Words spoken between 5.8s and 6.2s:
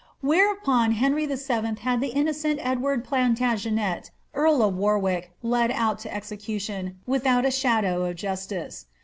to